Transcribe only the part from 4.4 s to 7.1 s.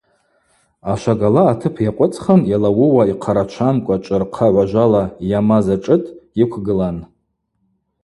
гӏважвала йамаз ашӏытӏ йыквгылан.